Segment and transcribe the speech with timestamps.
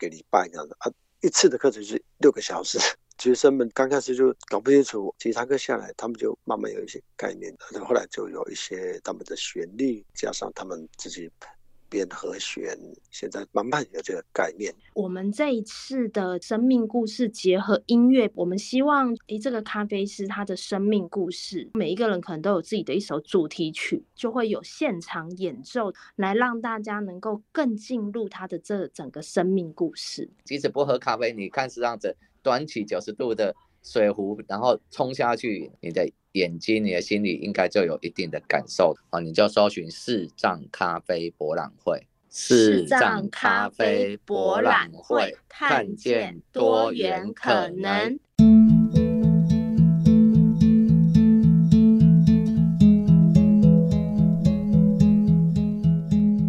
[0.00, 2.78] 个礼拜这样子啊，一次的课程是六个小时。
[3.20, 7.54] 学生们刚开始就搞不清楚，其他课下来，他们就慢慢有一些概念，
[7.86, 11.30] 后来就有一些他们的旋律，加上他们自己。
[11.90, 12.78] 编和弦，
[13.10, 14.72] 现在慢慢有这个概念。
[14.94, 30.30] 我们这一次的生命故事结合音乐，我们希望，诶，这个咖啡师他的生命故事，每一个人可能都有自己的一首主题曲，就会有现场演奏，来让大家能够更进入他的这整个生命故事。
[30.44, 36.10] 即使不喝咖啡，你看是这样子，端起九十度的水壶，然后冲下去，你的。
[36.34, 39.18] 眼睛，你的心里应该就有一定的感受啊！
[39.18, 48.16] 你就搜寻视障咖啡博览会，视障咖啡博览会，看见多元可能。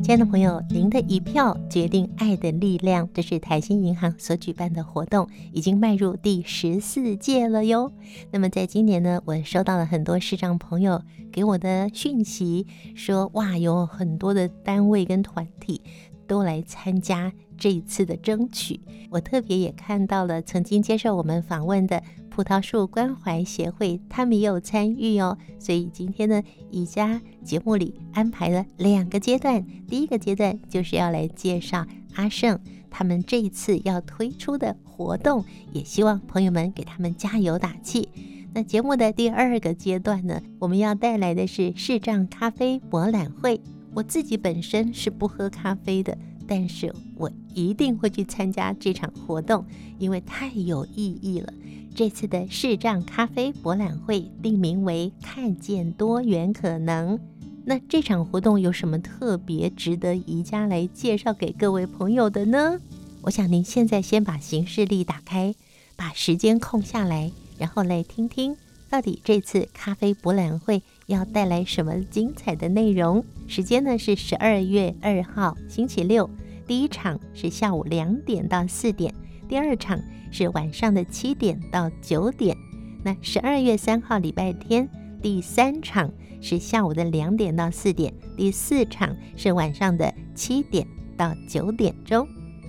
[0.04, 7.91] 亲爱的朋友，您的一票决定爱的力量，这是台新银行所举办的活动，已经迈入第十四届了哟。
[8.29, 15.81] 那么在今年呢，我收到了很多视障朋友给我的讯息，说哇，有很多的单位跟团体
[16.27, 18.79] 都来参加这一次的争取。
[19.09, 22.03] 我特别也看到了曾经接受我们访问的。
[22.32, 25.37] 葡萄树关怀协会，他们也有参与哦。
[25.60, 29.63] 所以今天呢，宜家节目里安排了两个阶段。
[29.87, 32.57] 第一个阶段就是要来介绍阿胜
[32.90, 35.43] 他们这一次要推出的活动，
[35.74, 38.07] 也希望朋友们给他们加油打气。
[38.54, 43.59] 那节目的第二个阶段呢，我们要带来的是视障咖啡博览会。
[43.93, 49.65] 我自己本身是不喝咖啡的，但是我一定会去参加这场活动，
[49.99, 51.54] 因为太有意义了。
[51.93, 57.20] 这次的视障咖啡博览会定名为“看见多元可能”。
[57.63, 62.79] 那这场活动有什么特别值得宜家来介绍给各位朋友的呢？
[63.21, 65.53] 我想您现在先把行事历打开，
[65.95, 68.57] 把时间空下来，然后来听听
[68.89, 73.24] 到底这次咖啡博览会要带来什么精彩的内容。
[73.47, 76.28] 时间呢是十二月二号星期六，
[76.66, 79.13] 第一场是下午两点到四点。
[79.51, 80.01] 第二场
[80.31, 82.56] 是晚上的七点到九点，
[83.03, 84.88] 那十二月三号礼拜天，
[85.22, 92.25] 第三场是下午的两点到四点，第四场是晚上的七点到九点钟。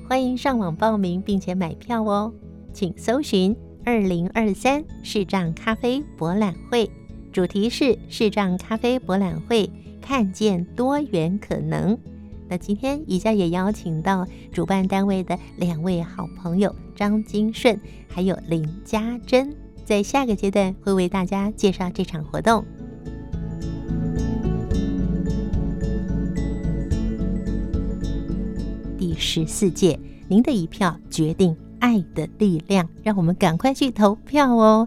[0.09, 2.33] 欢迎上网报名并且买票哦，
[2.73, 6.91] 请搜寻二零二三视障咖啡博览会，
[7.31, 9.71] 主题是视障咖啡博览会，
[10.01, 11.97] 看见多元可能。
[12.53, 22.63] 那今天以下也邀请到主办单位的两位好朋友张金顺还有林家珍，在下个阶段会为大家介绍这场活动。
[28.99, 29.99] 第十四届，
[30.29, 34.87] 您的一票决定爱的力量，让我们赶快去投票哦！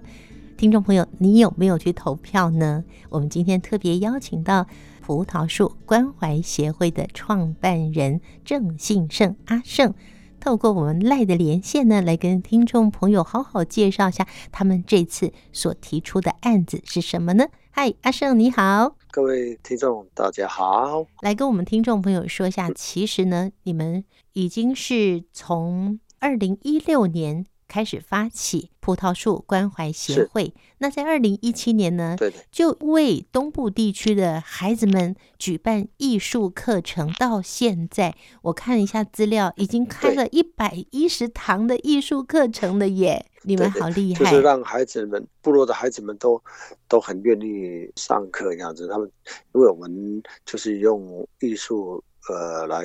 [0.55, 2.83] 听众朋友，你有没有去投票呢？
[3.09, 4.67] 我们今天特别邀请到。
[5.05, 9.93] 葡萄树关怀协会的创办人郑信胜阿胜，
[10.39, 17.45] 透过我们赖的连线呢，来跟听众朋友好好介绍一下他们这次所提出的案子是什么呢？
[17.69, 27.45] 嗨，阿胜你好，各位听众大家好，来跟我们听众朋友说一下，其实呢，你们已经是从二零一六年。
[27.67, 37.11] 开始发起葡萄树关怀协会，那在二零一七年呢，对的，就为东部地区的孩子们举办艺术课程。
[37.13, 43.25] 到现在，我看了一下资料，已经开了一百一十堂的艺术课程了耶！
[43.43, 46.41] 你们好厉害，就是让孩子们、部落的孩子们都
[46.87, 48.87] 都很愿意上课这样子。
[48.87, 49.09] 他们
[49.53, 52.83] 因为我们就是用艺术呃来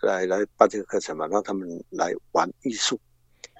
[0.00, 2.98] 来来办这个课程嘛，让他们来玩艺术。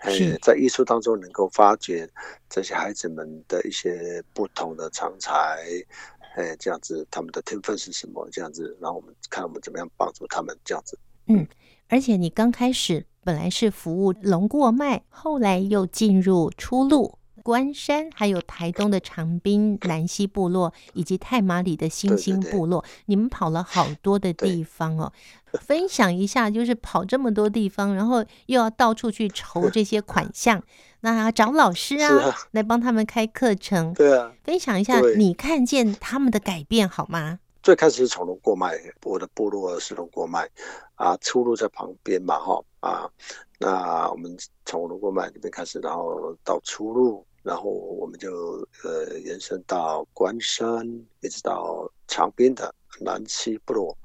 [0.08, 2.08] 是在艺术当中能够发掘
[2.48, 5.34] 这些孩子们的一些不同的长才，
[6.36, 8.28] 哎，这样子他们的天分是什么？
[8.32, 10.98] 这样子，然后我们看我们怎么样帮助他们这样子。
[11.26, 11.46] 嗯，
[11.88, 17.19] 而且你刚开始本来是服务龙过脉，后来又进入初鹿。
[17.42, 25.13] 关山，还有台东的长滨南溪部落，以及太马里的新兴部落，对对对，你们跑了好多的地方哦。
[25.54, 30.63] 分享一下，就是跑这么多地方，然后又要到处去筹这些款项，
[31.03, 33.92] 那找老师啊，啊来帮他们开课程。
[33.95, 37.41] 对啊，分享一下你看见他们的改变好吗？
[37.63, 40.48] 最开始是从龙过脉，我的部落是龙过脉
[40.95, 43.10] 啊，出路在旁边嘛，哈啊，
[43.59, 44.34] 那我们
[44.65, 47.27] 从龙过脉这边开始，然后到初鹿。
[47.42, 50.87] 然后我们就呃延伸到关山，
[51.21, 53.97] 一直到长滨的南溪部落，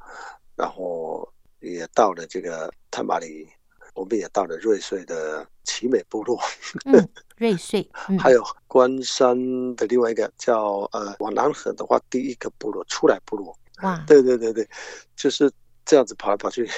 [0.55, 1.27] 然后
[1.59, 3.47] 也到了这个太马里
[3.93, 6.39] 我们也到了瑞穗的奇美部落，
[6.85, 9.35] 嗯， 瑞穗，嗯、还有关山
[9.75, 14.67] 的另外一个叫呃，往南横的话，第一个部落出来部落，哇，对对对对，
[15.15, 15.51] 就是
[15.85, 16.69] 这样子跑来跑去，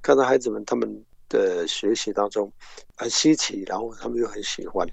[0.00, 2.50] 看到孩子们他们的学习当中
[2.96, 4.86] 很稀奇，然后他们又很喜欢，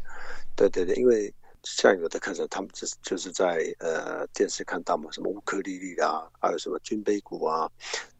[0.59, 1.33] 对对对，因为
[1.63, 7.71] 像有的课程，他们就是就是在呃电视看到嘛，什么乌克丽丽啊，还有什么军杯鼓啊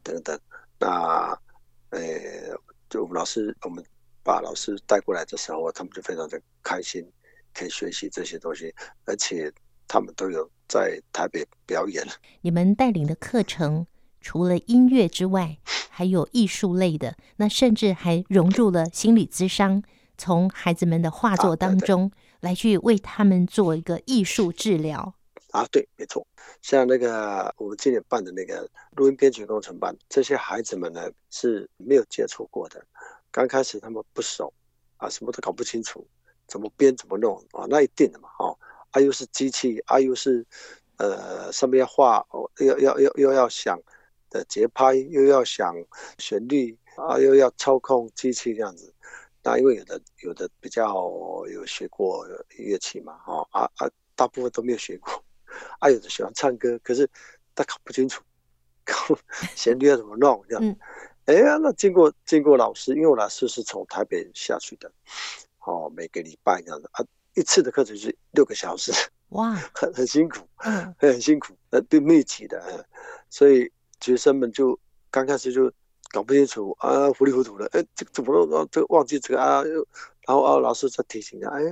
[0.02, 0.40] 等等，
[0.80, 1.38] 那
[1.90, 2.00] 呃。
[2.90, 3.86] 就我们老师，我们
[4.24, 7.08] 把老师带过来的时候，他们就非常的开心，
[7.54, 8.74] 可以学习这些东西，
[9.06, 9.54] 而且
[9.88, 12.04] 他们都有在台北表演。
[12.42, 13.86] 你们带领的课程
[14.22, 15.60] 除了音乐之外，
[15.92, 19.84] 还有艺术类的，那甚至还融入了心理咨商，
[20.18, 25.16] 从孩子们的画作当中来去为他们做一个艺术治疗。
[25.52, 26.26] 啊，对，没错。
[26.62, 32.86] 像那个我们今年办的那个录音编曲工程班，这些孩子们呢是没有接触过的，
[33.32, 34.54] 刚开始他们不熟
[34.98, 36.06] 啊，什么都搞不清楚，
[36.48, 38.56] 怎么编怎么弄啊，那一定的嘛，哦，
[38.92, 40.46] 啊又是机器，啊又是
[40.98, 43.82] 呃上面要画，哦，要要要又要想
[44.30, 45.74] 的节拍，又要想
[46.20, 48.94] 旋律啊，又要操控机器这样子，
[49.44, 50.88] 那因为有的有的比较
[51.52, 52.28] 有学过
[52.58, 55.24] 乐器嘛，哦啊啊，大部分都没有学过。
[55.80, 57.10] 啊，有的喜欢唱歌，可是
[57.56, 58.22] 他搞不清楚，
[58.86, 58.94] 搞
[59.56, 60.78] 旋律要怎么弄这样。
[61.26, 64.92] 哎呀、嗯，那经过经过老师，因为我老师是从台北下去的，
[65.66, 67.04] 哦，每个礼拜这样子啊，
[67.34, 68.92] 一次的课程是六个小时，
[69.30, 72.86] 哇， 很很辛苦，嗯，很辛苦，呃，对密集的，
[73.30, 73.72] 所以
[74.02, 75.72] 学生们就刚开始就
[76.10, 78.68] 搞不清楚啊，糊里糊涂的，哎，这个怎么弄？
[78.72, 79.88] 这个忘记这个啊又。
[80.28, 81.64] 然后啊，老师在提醒他，哎，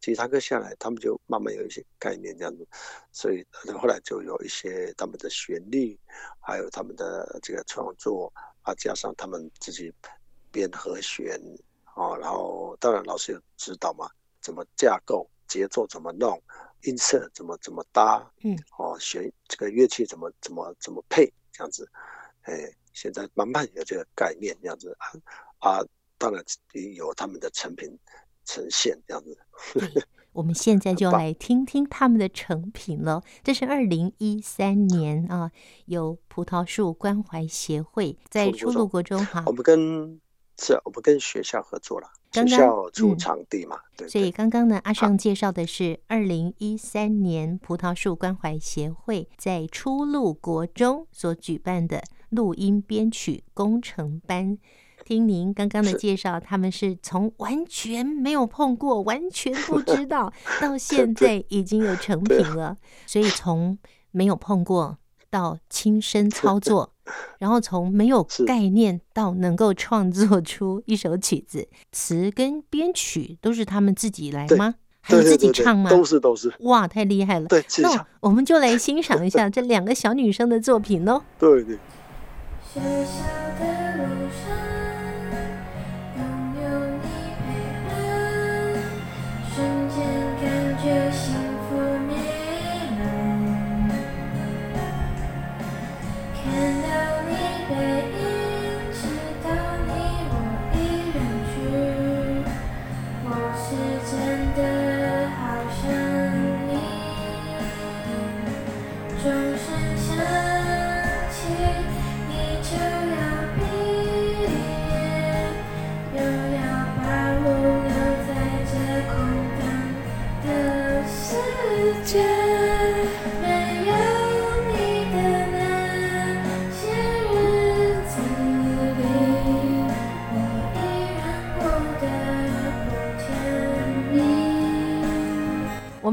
[0.00, 2.64] 几堂课下来，他们就慢慢有一些概念这样子，
[3.10, 3.44] 所以
[3.76, 5.98] 后来就有一些他们的旋律，
[6.38, 8.32] 还有他们的这个创作
[8.62, 9.92] 啊，加上他们自己
[10.52, 11.36] 编和弦
[11.82, 14.08] 啊，然后当然老师有指导嘛，
[14.40, 16.40] 怎么架构节奏怎么弄，
[16.82, 21.90] 音色怎么怎么搭，嗯，哦，弦这个乐器怎么怎么怎么配这样子，
[22.42, 25.06] 哎，现在慢慢有这个概念这样子啊。
[25.58, 25.84] 啊
[26.18, 26.44] 当然
[26.74, 27.98] 也有他们的成品
[28.44, 29.38] 呈现这样子。
[30.32, 33.22] 我们现在就来听听他们的成品了。
[33.42, 35.50] 这是二零一三年啊，
[35.86, 39.42] 由葡萄树关怀协会在出路国中哈。
[39.46, 40.20] 我们跟
[40.60, 43.76] 是，我们跟学校合作了，刚刚学校出场地嘛。
[43.76, 54.58] 嗯、对，对，所以刚刚呢，阿尚介绍的是二零一三年葡萄树关怀协会在初鹿国中所举办的录音编曲工程班。
[55.02, 62.76] 听您刚刚的介绍，他们是从完全没有碰过、完全不 知道，到现在已经有成品了。
[63.06, 63.76] 所以从
[64.12, 64.98] 没有碰过
[65.30, 66.92] 到亲身操作，
[67.38, 74.74] 然后从没有概念到能够创作出一首曲子，词跟编曲都是他们自己来吗？
[75.02, 75.88] 还有自己唱吗？
[75.88, 76.52] 都是都是。
[76.60, 77.46] 哇，太厉害了！
[77.46, 81.22] 对，那我们就来欣赏一下 这两个小女生的作品喽。
[81.38, 81.78] 对对。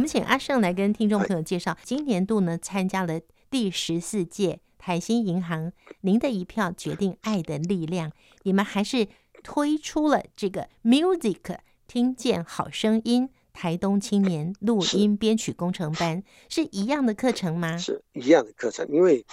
[0.06, 8.12] 请阿胜来跟听众朋友介绍，今年度呢参加了第十四届台新银行“您的一票决定爱的力量”，
[8.44, 9.08] 你们还是
[9.44, 17.78] 推出了这个 Music 听见好声音台东青年录音编曲工程班，是一样的课程吗？
[17.78, 19.26] 是一样的课程，因为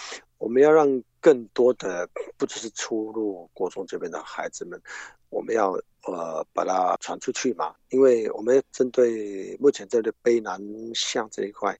[0.45, 4.81] 我们要让更多的不只是出入国中这边的孩子们，
[5.31, 5.75] 我们要。
[6.07, 10.61] 呃，把它传出去嘛，因为我们针对目前这个卑南
[10.95, 11.75] 乡这一块，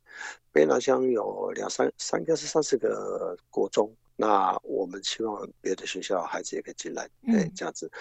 [0.51, 7.93] 卑南乡有两三三个是三四个国中，那我们希望别的学校孩子也可以进来，哎，这样子，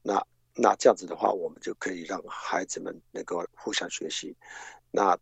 [0.00, 4.32] 那那这样子的话，我们就可以让孩子们能够互相学习。
[4.92, 5.18] 那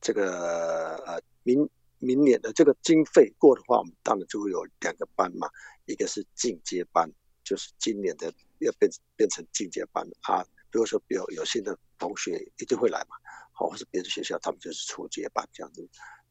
[0.00, 1.68] 这个呃，明
[2.02, 5.48] 明年的这个经费过的话，我们当然就会有两个班嘛，
[5.86, 7.10] 一个是进阶班，
[7.42, 8.30] 就是今年的。
[8.64, 10.46] 要变变成进阶班啊。
[10.70, 13.16] 如果说有有新的同学一定会来嘛，
[13.50, 15.84] 好，或是别的学校他们就是初阶班这样子，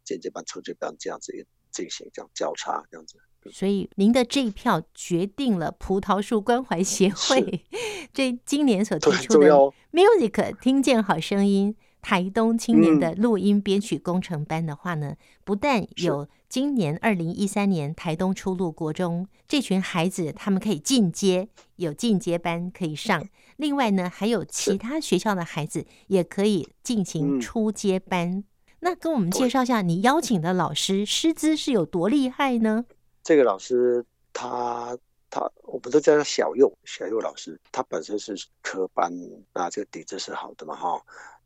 [0.05, 1.33] 进阶班、初阶班这样子
[1.71, 3.17] 进行这样交叉这样子。
[3.51, 7.65] 所以您的这一票决定了葡萄树关怀协会
[8.13, 9.49] 这今年所推出的
[9.91, 23.27] Music 听见好声音台东青年的录音编曲工程班的话呢，不但有今年二零一三年台东初入国中这群孩子，他们可以进阶，有进阶班可以上。
[23.57, 28.43] 另外呢，还有其他学校的孩子也可以进行初阶班。
[28.79, 32.85] 那跟我们介绍一下，你邀请的老师师资是有多厉害呢？
[33.21, 34.03] 这个老师
[34.33, 34.97] 他
[35.29, 39.13] 他，我们都叫他小佑，小佑老师，他本身是科班，
[39.53, 40.99] 那这个底子是好的嘛哈，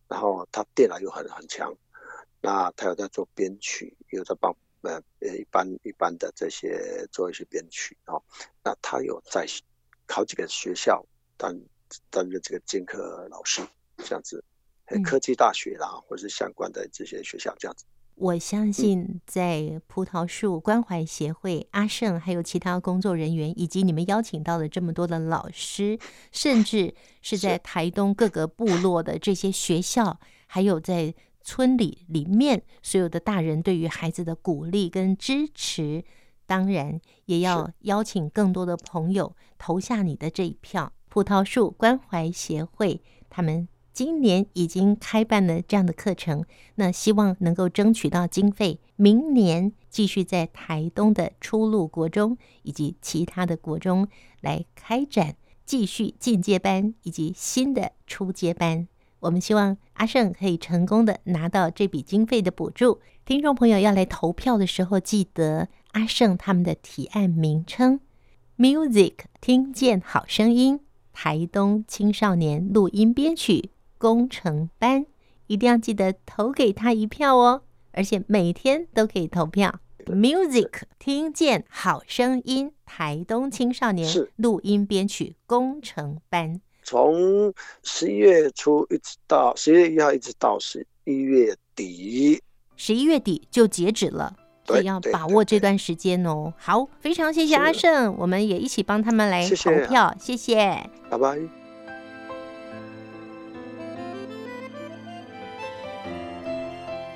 [0.08, 1.76] 然后他电脑又很很强，
[2.42, 8.22] 那他有在做编曲，有在帮呃呃一般一般的这些做一些编曲啊，
[8.64, 9.46] 那他有在
[10.08, 11.06] 好几个学校
[11.38, 11.60] 担
[12.10, 13.62] 担任这个兼课老师
[13.98, 14.44] 这样子，
[15.04, 17.86] 科技大学啦，或是相关的这些学校这样子。
[18.18, 26.00] 我相信，在葡萄树关怀协会，阿胜还有其他工作人员，以及你们邀请到的这么多的老师，
[26.32, 30.18] 甚至 是在台东各个部落的这些学校，
[30.48, 36.06] 还有在村里里面所有的大人对于孩子的鼓励跟支持，
[36.46, 40.94] 当然也要邀请更多的朋友投下你的这一票。
[41.10, 43.68] 葡萄树关怀协会他们。
[43.96, 46.44] 今年已经开办了这样的课程，
[46.76, 54.10] 那希望能够争取到经费，明年继续在台东的初路国中以及其他的国中
[54.42, 58.86] 来开展继续进阶班以及新的初阶班。
[59.22, 63.00] 我们希望阿胜可以成功的拿到这笔经费的补助。
[63.24, 68.02] 听众朋友要来投票的时候，记得阿胜他们的提案名称
[68.58, 70.82] ：Music 听见好声音，
[71.14, 73.70] 台东青少年录音编曲。
[73.98, 75.06] 工程班
[75.48, 77.62] 一定要记得投给他一票哦，
[77.92, 79.80] 而且每天都可以投票。
[80.08, 92.40] Music 听见好声音，台东青少年录音编曲工程班，从十一月初一直到十一月一号，一直到十一月底，
[92.76, 94.36] 十一月底就截止了，
[94.68, 96.54] 所以要把握这段时间哦。
[96.56, 101.65] 好，非常谢谢阿胜，我们也一起帮他们来投票，谢谢，谢谢，拜拜。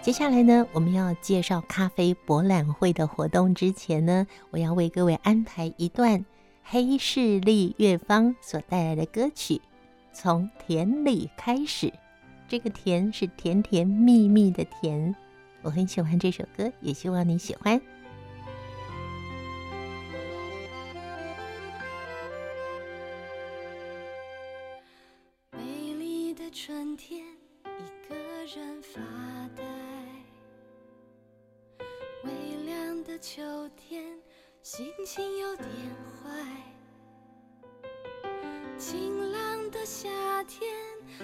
[0.09, 6.25] 接下来呢，我们要介绍咖啡博览会的活动之前呢，我要为各位安排一段
[6.63, 9.61] 黑势力乐坊所带来的歌曲，
[10.11, 11.93] 从田里开始。
[12.47, 15.15] 这个田是甜甜蜜蜜的甜，
[15.61, 17.79] 我很喜欢这首歌，也希望你喜欢。
[33.21, 33.41] 秋
[33.75, 34.17] 天
[34.63, 35.67] 心情有点
[36.23, 36.31] 坏，
[38.77, 40.09] 晴朗的夏
[40.45, 40.73] 天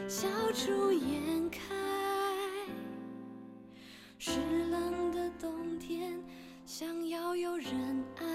[0.05, 1.59] 笑逐颜开，
[4.17, 6.21] 湿冷的冬天
[6.65, 8.25] 想要有人爱。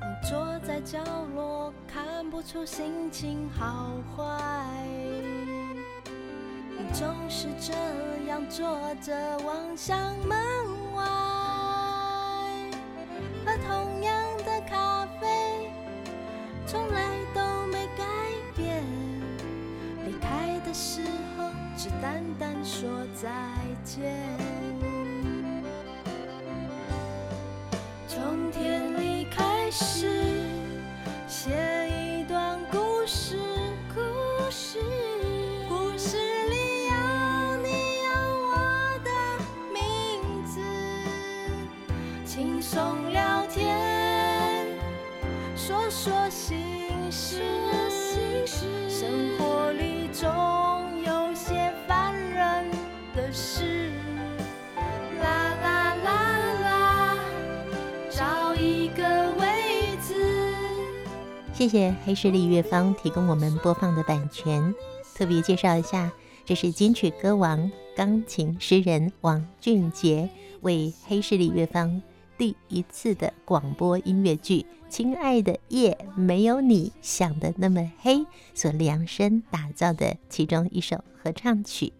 [0.00, 4.88] 你坐在角落看不出心情好坏，
[6.78, 7.74] 你总是这
[8.26, 8.64] 样坐
[9.02, 10.69] 着望向门。
[22.00, 23.28] 淡淡说再
[23.84, 24.14] 见。
[28.08, 30.09] 从天里开始，
[61.60, 64.74] 谢谢黑势力乐坊提供我们播放的版权。
[65.14, 66.10] 特别介绍一下，
[66.46, 70.26] 这是金曲歌王、钢琴诗人王俊杰
[70.62, 72.00] 为黑势力乐坊
[72.38, 78.14] 第一次的广播音乐剧《亲爱的夜没有你想的那么黑》
[78.54, 81.92] 所量身打造的其中一首合唱曲。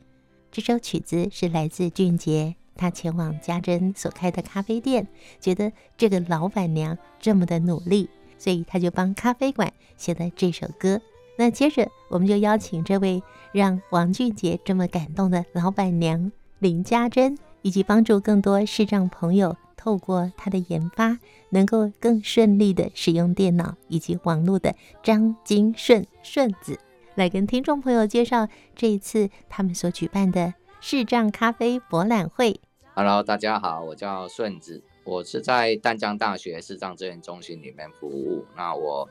[0.50, 5.07] 这首曲子是来自俊杰，他前往家珍所开的咖啡店，
[5.38, 8.09] 觉得这个老板娘这么的努力。
[8.40, 10.99] 所以他就帮咖啡馆写了这首歌。
[11.37, 21.18] 那接着我们就邀请这位让王俊杰这么感动的老板娘林家珍，以及帮助更多视障朋友透过他的研发，
[21.50, 26.78] 能够更顺利的使用电脑以及网络的张金顺顺子，
[27.14, 32.61] 来跟听众朋友介绍这一次他们所举办的视障咖啡博览会。
[32.94, 38.45] Hello，大家好，我叫顺子，我是在淡江大学视障资源中心里面服务。
[38.54, 39.09] 那我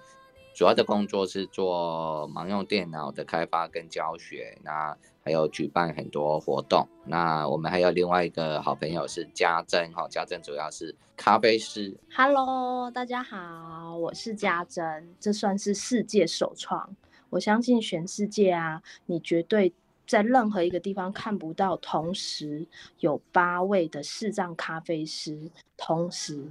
[0.54, 6.88] 主要的工作是做盲用电脑的开发跟教学，那还有举办很多活动。
[7.06, 11.98] 那我们还有另外一个好朋友是家珍，哈，家珍主要是咖啡师。
[12.16, 16.96] Hello，大家好，我是家珍，这算是世界首创。
[17.32, 19.74] 我相信全世界啊，你绝对。
[20.10, 22.66] 在任何一个地方看不到，同时
[23.00, 26.44] 有八位的视障咖啡师同时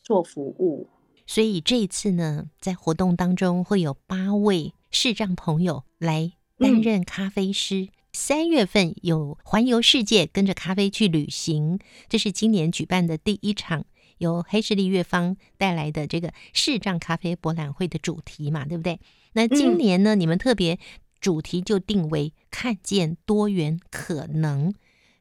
[0.00, 0.86] 做服务，
[1.26, 7.80] 所以这一次呢，在活动当中会有八位视障朋友来担任咖啡师。
[7.80, 13.86] 嗯、三月份有环游世界，跟着咖啡去旅行，这是今年举办的第一场
[14.18, 19.00] 由黑势力乐方带来的这个视障咖啡博览会的主题嘛，对不对？
[19.32, 20.78] 那今年呢，嗯、你们特别。
[21.20, 24.72] 主题就定为看见多元可能，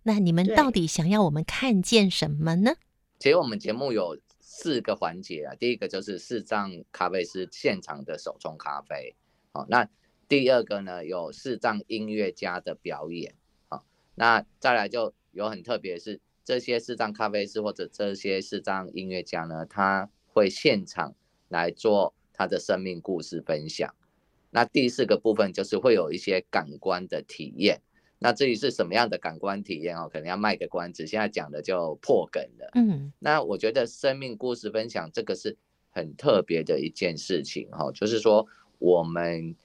[0.04, 2.76] 那你们到底想要我们看见什么呢？
[3.20, 9.16] 其实我们节目有四个环节啊，第一个就是视障咖啡师现场的手冲咖啡，
[9.52, 9.88] 好，那
[10.28, 13.36] 第二个呢有视障音乐家的表演，
[13.68, 13.84] 好，
[14.16, 21.14] 那再来就有很特别的是这些视障咖啡师或者这些视障音乐家呢，他会现场
[21.50, 23.94] 来做他的生命故事分享。
[24.52, 27.82] 那第四个部分就是会有一些感官的体验，
[28.18, 32.72] 那至于是什么样的感官体验哦，可能要卖个关子，现在讲的就破梗了。
[32.74, 35.56] 嗯，那我觉得生命故事分享这个是
[35.92, 38.48] 很特别的一件事情哈，就是说
[38.80, 39.56] 我们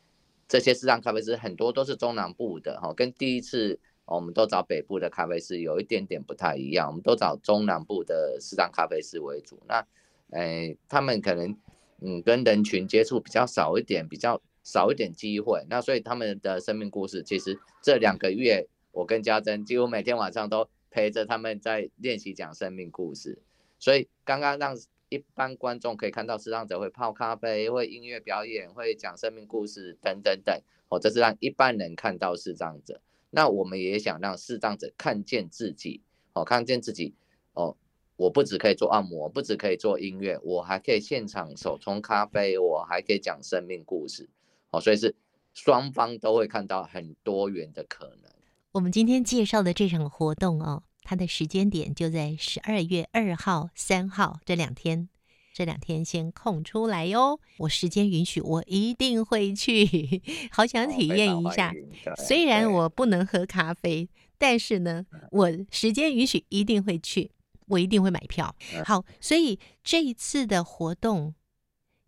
[0.47, 9.59] 这些市场咖啡师很多都是中南部的哈，跟第一次我们都找北部的咖啡师有一点点不太一样，我们都找中南部的市场咖啡师为主。
[9.67, 9.87] 那
[10.33, 11.57] 诶，他们可能
[12.03, 14.39] 嗯跟人群接触比较少一点，比较。
[14.65, 23.39] 少一点机会，那所以他们的生命故事，其实这两个月我跟家珍几乎每天晚上都陪着他们在练习讲生命故事。
[23.79, 24.75] 所以刚刚让
[25.11, 33.01] 一般观众可以看到视障者会泡咖啡、会音乐表演、会讲生命故事等等等，哦，这是让一般人看到视障者。
[33.31, 36.01] 那我们也想让视障者看见自己，
[36.33, 37.15] 哦，看见自己，
[37.53, 37.77] 哦，
[38.17, 44.29] 我不只可以做按摩，不只可以做音乐，我还可以现场手冲咖啡，我还可以讲生命故事。
[44.77, 45.15] 哦，所以是
[45.53, 48.31] 双方都会看到很多元的可能。
[48.73, 55.09] 我们今天介绍的这场活动哦，它的时间点就在十二月二号、三号这两天，
[55.55, 57.39] 这两天先空出来哟。
[57.59, 61.73] 我时间允许，我一定会去， 好想体验一下。
[62.07, 67.31] 哦，虽然我不能喝咖啡，但是呢，我时间允许一定会去，
[67.69, 68.53] 我一定会买票。
[68.85, 71.33] 好，所以这一次的活动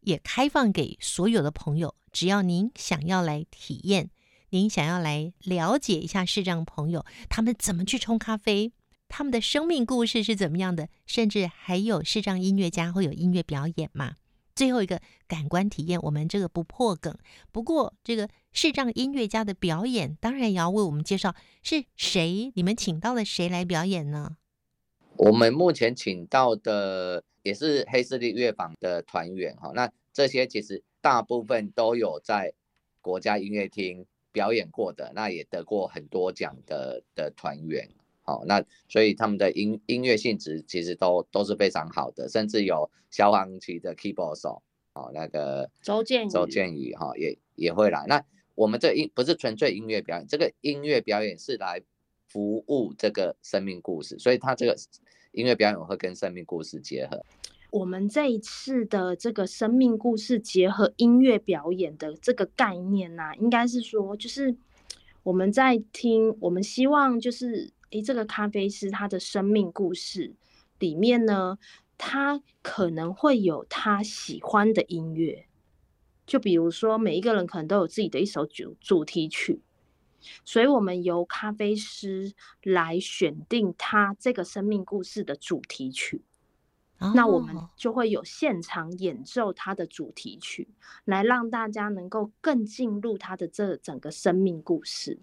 [0.07, 1.95] 也开放给所有的朋友。
[2.13, 4.11] 只要您想要来体验，
[4.51, 8.73] 您想要来了解一下视障朋友他们怎么去冲咖啡，
[9.09, 14.15] 他们的生命故事是怎么样的，甚至还有视障音乐家会有音乐表演嘛？
[14.55, 17.15] 最后一个感官体验，我们这个不破梗。
[17.53, 24.37] 不过这个视障音乐家的表演，当然也要为我们介绍是谁，你们请到了谁来表演呢？
[25.17, 30.83] 我们目前请到的也是黑势力乐坊的团员哈，那这些其实。
[31.07, 32.53] 大部分都有在
[33.01, 37.89] 国家音乐厅表演过的，那也得过很多奖的的团员，
[38.23, 44.61] 好，那所以他们的音音乐性质其实都都是非常好的，甚至有消防局的 keyboard 手，
[44.95, 48.05] 哦，那个周建周建宇哈也也会来。
[48.09, 48.21] 那
[48.57, 51.81] 我们这音不是纯粹音乐表演，这个音乐表演是来
[52.27, 54.77] 服务这个生命故事，所以他这个
[55.37, 57.23] 音乐表演会跟生命故事结合。
[57.71, 64.57] 我们这一次的这个生命故事结合音乐表演的这个概念呢、应该是说，就是
[65.23, 70.33] 我们在听，我们希望就是，诶，这个咖啡师他的生命故事
[70.79, 71.59] 里面呢，
[71.99, 75.45] 他可能会有他喜欢的音乐，
[76.27, 79.61] 就比如说每一个人可能都有自己的一首主主题曲，
[80.45, 86.23] 所以我们由咖啡师来选定他这个生命故事的主题曲。
[87.15, 90.69] 那我们就会有现场演奏他的主题曲，
[91.05, 95.21] 来让大家能够更进入他的这整个生命故事。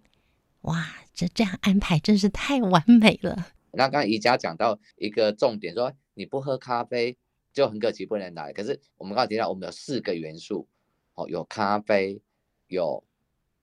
[0.62, 0.86] 哇，
[1.16, 3.48] 这这样安排真是太完美了。
[3.72, 7.18] 那刚刚宜家讲到一个重点说，说你不喝咖啡，
[7.52, 8.54] 就很可惜不能来。
[8.54, 10.68] 可是我们刚刚提到，我们有四个元素，
[11.16, 12.22] 哦，有咖啡，
[12.68, 13.04] 有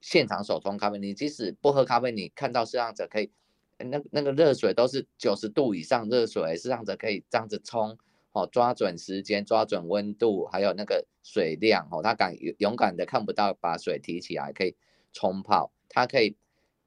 [0.01, 0.99] 现场手冲咖啡。
[0.99, 3.31] 你即使不喝咖啡，你看到摄像者可以，
[3.79, 7.97] 那那个热水都是九十度以上热水，摄像者可以这样子冲，
[8.33, 14.77] 哦，抓准时间，抓准温度，还有那个水量，哦，他敢勇敢的看不到，把水提起来可以
[15.13, 16.37] 冲泡，他可以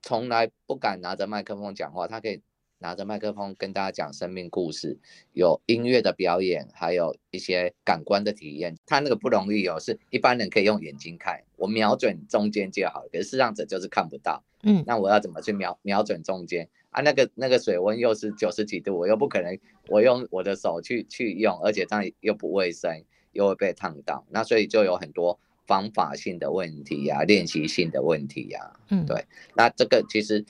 [0.02, 2.42] 从来不敢拿着麦克风讲话，他可以。
[2.84, 5.00] 拿着麦克风跟大家讲生命故事，
[5.32, 8.76] 有音乐的表演，还有一些感官的体验。
[8.86, 13.06] 他那个不容易哦，是一般人可以用眼睛看，我瞄准中间就好。
[13.10, 17.02] 可是视障者就是看不到，嗯，那我要怎么去瞄瞄准中间啊？
[17.02, 24.26] 那个那个水温又是九十几度，我又不可能我用我的手去去用，而且这样又不卫生，又会被烫到。
[24.30, 29.24] 那所以就有很多方法性的问题呀、啊，练习性的问题呀、啊，嗯，对。
[29.56, 30.44] 那这个其实。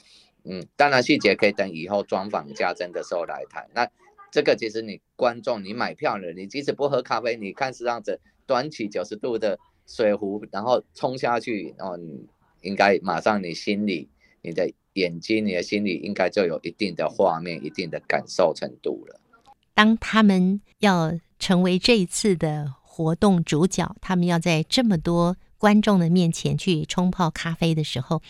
[0.46, 3.70] 嗯，当然细节可以等以后专访加针的时候来谈。
[3.74, 3.88] 那
[4.30, 12.28] 这个其实你观众，你买票了，你即使不喝咖啡，你看这样子端起九十度的水壶，然后冲下去，哦，你
[12.62, 14.10] 应该马上你心里、
[14.42, 19.22] 你的眼睛、你的心里应该就有一定的画面、一定的感受程度了。
[19.74, 28.22] 当他们要成为这一次的活动主角，他们要在这么多观众的面前去冲泡咖啡的时候。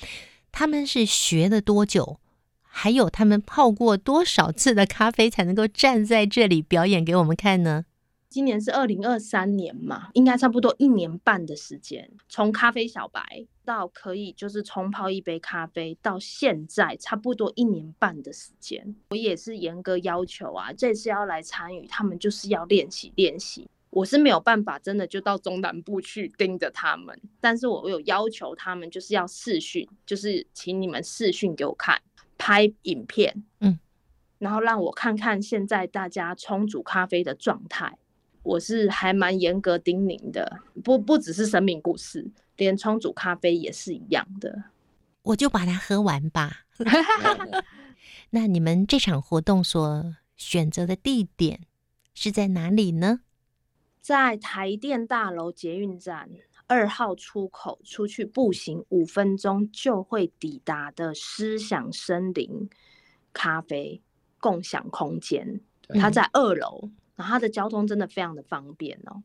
[0.53, 2.19] 他们是学了多久？
[2.61, 7.85] 还有他们泡过多少次的咖啡才能够站在这里表演给我们看呢？
[8.29, 18.95] 今年是二零二三年嘛，应该差不多一年半的时间，从咖啡小白到可以就是冲泡一杯咖啡，到现在差不多一年半的时间。
[19.09, 23.67] 我也是严格要求啊，这次要来参与，他们就是要练习练习。
[23.93, 32.01] 我是没有办法，真的就到中南部去盯着他们，但是我有要求他们，就是要视讯，就是请你们视讯给我看，
[32.35, 33.77] 拍影片，嗯，
[34.39, 37.97] 然后让我看看现在大家冲煮咖啡的状态。
[38.41, 44.63] 我是还蛮严格叮咛的，不不只是生命故事，连冲煮咖啡也是一样的。
[45.21, 46.65] 我就把它喝完吧。
[48.31, 51.61] 那你们这场活动所选择的地点
[52.13, 53.21] 是在哪里呢？
[54.03, 56.29] 在台电大楼捷运站
[56.67, 62.69] 二号出口出去步行五分钟就会抵达的思想森林
[63.31, 64.01] 咖啡
[64.41, 65.61] 共享空间，
[65.97, 66.09] 它。
[66.09, 69.23] 在二楼，然后它的交通真的非常的方便哦。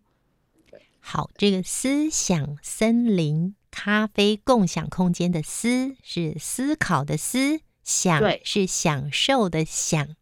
[1.01, 10.14] 好，这个思想森林咖啡共享空间的思是思考的思，想是享受的享，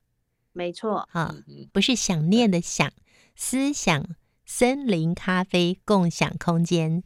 [0.55, 1.35] 没错，啊，
[1.75, 2.91] 不是想念的想，
[3.35, 4.17] 思想。
[4.47, 7.03] 森林咖啡共享空间。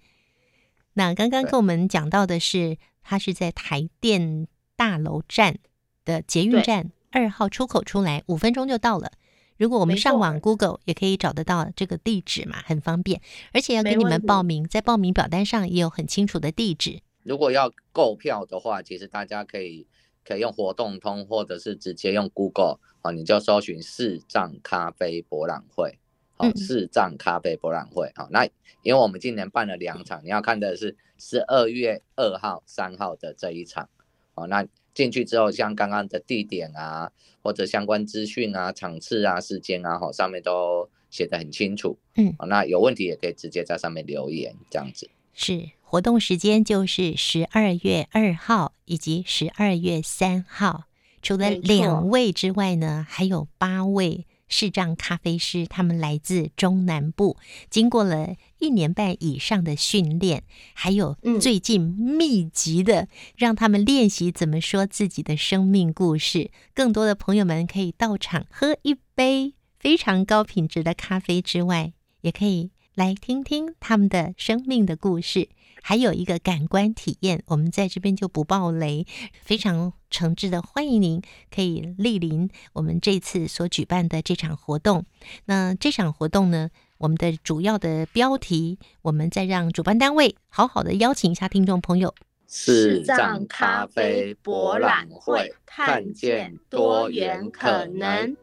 [0.92, 5.56] 那刚刚跟我们讲到的是，它是在台电大楼站
[6.04, 9.10] 的捷运站二号出口出来，五分钟就到了。
[9.56, 13.20] 如果我们上网 Google 也可以找得到这个地址嘛，很方便。
[13.52, 17.00] 而且要给你们报名，在报名表单上也有很清楚的地址。
[17.22, 19.86] 如果要购票的话，其实大家可以
[20.24, 25.98] 可以用活动通，或者是直接用 Google 啊，你就搜寻视障咖啡博览会。
[26.40, 28.44] 哦，视障咖啡博览会啊，那
[28.82, 33.88] 因为我们今年办了两场，你要看的是十二月二号、三号的这一场。
[34.34, 37.10] 哦，那进去之后，像刚刚的地点啊，
[37.42, 41.98] 或者相关资讯啊、场次啊、时间啊，哈，上面都写得很清楚。
[42.14, 45.10] 嗯，那有问题也可以直接在上面留言，这样子。
[45.34, 50.84] 是，活动时间就是十二月二号以及十二月三号。
[51.20, 54.26] 除了两位之外呢，还有八位。
[54.50, 57.38] 视障咖啡师，他们来自中南部，
[57.70, 60.42] 经过了一年半以上的训练，
[60.74, 66.50] 还有最近密集的让他们练习怎么说自己的生命故事。
[66.74, 75.48] 更多的朋友们可以到场喝一杯非常高品质的咖啡之外，也可以来听听他们的生命的故事。
[75.82, 79.06] 还有一个感官体验，我们在这边就不爆雷，
[79.42, 85.04] 非常诚挚的欢迎您可以莅临我们这次所举办的这场活动。
[85.46, 92.14] 那这场活动呢，我们的主要的标题，我们再让主办单位好好的邀请一下听众朋友。
[92.52, 98.36] 视障咖啡博览会，看见多元可能。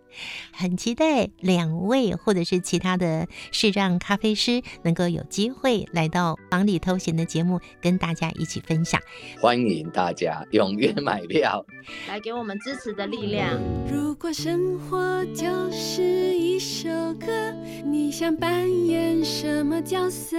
[0.54, 9.00] 很期待两位或者是其他的视障咖啡师能够有机会来到忙里偷闲的节目，跟大家一起分享。
[9.42, 11.64] 欢迎大家踊跃买票，
[12.08, 13.60] 来给我们支持的力量。
[13.92, 17.54] 如果生活就是一首歌，
[17.86, 20.38] 你想扮演什么角色？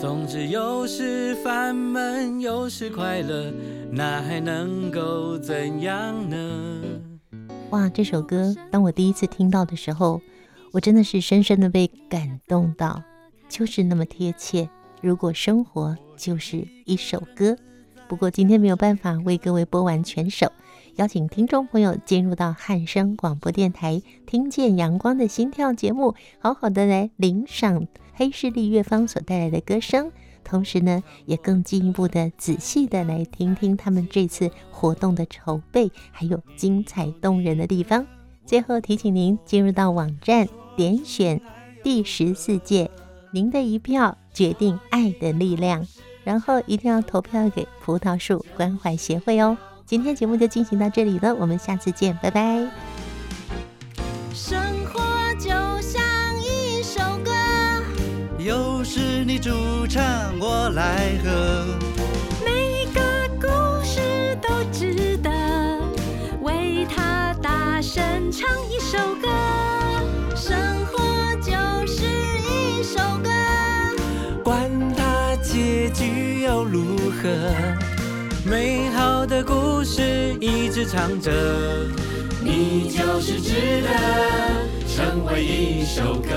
[0.00, 3.52] 总之，有时烦闷，有时快乐，
[3.90, 6.80] 那还能够怎样呢？
[7.70, 10.20] 哇，这首歌当我第一次听到的时候，
[10.70, 13.02] 我真的是深深的被感动到，
[13.48, 14.70] 就是那么贴切。
[15.02, 17.56] 如果生活就是一首歌，
[18.06, 20.52] 不过今天没有办法为各位播完全首，
[20.98, 30.10] 邀请听众朋友进入到汉声广播电台，听见阳光的心跳节目，好好的来聆赏黑势力乐坊所带来的歌声，
[30.42, 38.04] 同时呢，也更进一步的仔细的来听听他们这次活动的筹备，还有精彩动人的地方。
[38.44, 41.40] 最后提醒您进入到网站点选
[41.84, 42.90] 第十四届。
[43.30, 45.86] 您的一票决定爱的力量，
[46.24, 49.56] 然后一定要投票给葡萄树关怀协会哦。
[49.88, 52.58] 今天节目就进行到这里了，我们下次见，拜拜。
[54.34, 55.00] 生活
[55.36, 55.48] 就
[55.80, 56.02] 像
[56.42, 57.32] 一首歌，
[58.38, 59.50] 有时你主
[59.88, 60.04] 唱，
[60.38, 61.64] 我来和，
[62.44, 63.00] 每个
[63.40, 65.30] 故事都值得
[66.42, 69.26] 为他大声唱一首歌。
[70.36, 71.52] 生活就
[71.86, 72.04] 是
[72.44, 73.30] 一首歌，
[74.44, 77.87] 管它结局又如何？
[78.48, 81.30] 美好的故事一直唱着，
[82.42, 83.90] 你就是值得
[84.88, 86.30] 成为一首歌。